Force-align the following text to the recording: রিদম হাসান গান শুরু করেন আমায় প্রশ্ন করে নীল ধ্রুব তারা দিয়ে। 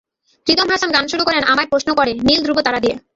রিদম 0.47 0.67
হাসান 0.71 0.89
গান 0.91 1.05
শুরু 1.07 1.23
করেন 1.25 1.43
আমায় 1.43 1.69
প্রশ্ন 1.71 1.89
করে 1.93 2.11
নীল 2.27 2.39
ধ্রুব 2.43 2.57
তারা 2.61 2.79
দিয়ে। 2.79 2.95